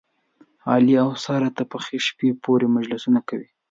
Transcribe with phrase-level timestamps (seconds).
[0.73, 3.49] علي او ساره تر پخې شپې پورې مجلسونه کوي.